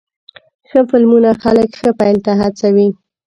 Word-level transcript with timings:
ښه 0.69 0.81
فلمونه 0.89 1.29
خلک 1.43 1.69
ښه 1.79 1.89
پیل 1.99 2.17
ته 2.25 2.31
هڅوې. 2.41 2.87